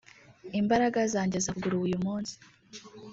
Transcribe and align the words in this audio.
Imbaraga 0.59 0.99
zanjye 1.13 1.37
zavuguruwe 1.45 1.83
uyu 1.87 1.99
munsi 2.05 2.33